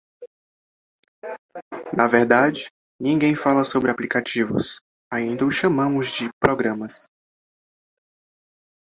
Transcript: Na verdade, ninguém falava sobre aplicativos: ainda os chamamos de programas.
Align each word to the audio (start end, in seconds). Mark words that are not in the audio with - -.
Na 1.95 2.07
verdade, 2.07 2.71
ninguém 2.99 3.35
falava 3.35 3.63
sobre 3.63 3.91
aplicativos: 3.91 4.81
ainda 5.13 5.45
os 5.45 5.53
chamamos 5.53 6.07
de 6.09 6.27
programas. 6.39 7.05